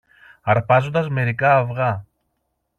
αρπάζοντας 0.41 1.09
μερικά 1.09 1.57
αυγά 1.57 2.05